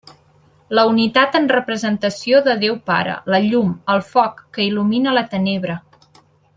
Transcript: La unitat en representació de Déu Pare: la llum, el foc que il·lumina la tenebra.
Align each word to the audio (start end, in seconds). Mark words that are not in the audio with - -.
La 0.77 0.85
unitat 0.91 1.37
en 1.39 1.45
representació 1.51 2.41
de 2.49 2.57
Déu 2.65 2.79
Pare: 2.91 3.13
la 3.35 3.43
llum, 3.51 3.79
el 3.97 4.05
foc 4.15 4.43
que 4.59 4.67
il·lumina 4.71 5.19
la 5.21 5.27
tenebra. 5.37 5.79